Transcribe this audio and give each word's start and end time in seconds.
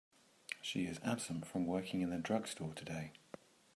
She 0.63 0.87
is 0.87 0.99
absent 1.03 1.45
from 1.45 1.67
working 1.67 2.01
in 2.01 2.09
the 2.09 2.17
drug 2.17 2.47
store 2.47 2.73
today. 2.73 3.11